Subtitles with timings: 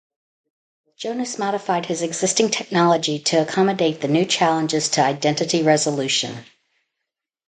[0.97, 6.43] Jonas modified his existing technology to accommodate the new challenges to identity resolution.